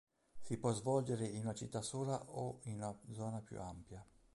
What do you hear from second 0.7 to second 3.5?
svolgere in una città sola o in una zona